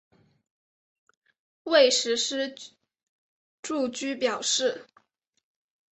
[1.63, 2.55] 未施实
[3.61, 4.87] 住居表示。